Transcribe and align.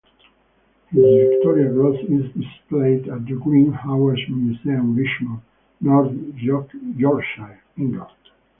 His 0.89 0.99
Victoria 1.29 1.71
Cross 1.71 1.97
is 2.09 2.25
displayed 2.33 3.07
at 3.07 3.23
the 3.23 3.33
Green 3.39 3.71
Howards 3.71 4.27
Museum, 4.29 4.95
Richmond, 4.95 5.41
North 5.79 6.11
Yorkshire, 6.41 7.61
England. 7.77 8.09